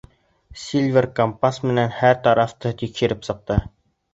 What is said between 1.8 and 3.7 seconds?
һәр тарафты тикшереп сыҡты.